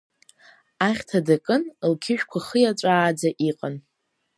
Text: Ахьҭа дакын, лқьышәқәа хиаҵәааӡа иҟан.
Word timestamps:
Ахьҭа 0.87 1.19
дакын, 1.27 1.63
лқьышәқәа 1.91 2.39
хиаҵәааӡа 2.45 3.29
иҟан. 3.49 3.75